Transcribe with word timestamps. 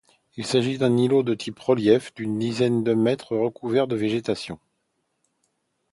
Il 0.35 0.47
s'agit 0.47 0.79
d'un 0.79 0.97
îlot 0.97 1.21
de 1.21 1.35
type 1.35 1.59
relief 1.59 2.11
d'une 2.15 2.39
dizaine 2.39 2.83
de 2.83 2.95
mètres 2.95 3.37
recouvert 3.37 3.85
de 3.85 3.95
végétation. 3.95 4.57